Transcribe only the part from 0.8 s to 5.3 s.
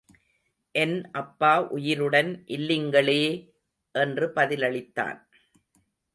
என் அப்பா உயிருடன் இல்லிங்களே! என்று பதிலளித்தான்.